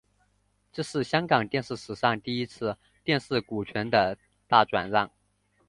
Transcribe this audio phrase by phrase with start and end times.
[0.71, 3.87] 这是香港电视史上第一次电视股权
[4.47, 5.11] 大转让。